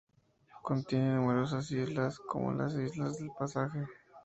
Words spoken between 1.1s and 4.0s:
numerosas islas, como las Islas del Pasaje.